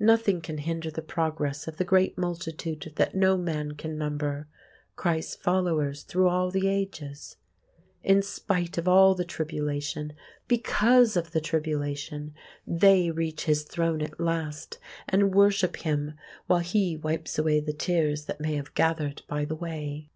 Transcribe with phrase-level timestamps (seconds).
[0.00, 6.02] Nothing can hinder the progress of the great multitude that no man can number—Christ's followers
[6.02, 7.36] through all the ages.
[8.02, 14.78] In spite of all the tribulation—because of the tribulation—they reach His throne at last,
[15.08, 16.14] and worship Him,
[16.48, 20.10] while He wipes away the tears that may have gathered by the way.